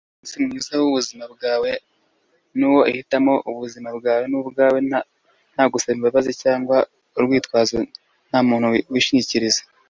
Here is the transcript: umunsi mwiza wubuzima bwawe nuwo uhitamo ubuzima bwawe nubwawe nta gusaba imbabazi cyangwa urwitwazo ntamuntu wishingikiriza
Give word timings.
umunsi 0.23 0.35
mwiza 0.49 0.73
wubuzima 0.81 1.23
bwawe 1.33 1.69
nuwo 2.57 2.79
uhitamo 2.89 3.33
ubuzima 3.49 3.89
bwawe 3.97 4.25
nubwawe 4.31 4.77
nta 5.57 5.65
gusaba 5.71 5.95
imbabazi 5.97 6.31
cyangwa 6.43 6.77
urwitwazo 7.17 7.77
ntamuntu 8.29 8.67
wishingikiriza 8.93 9.61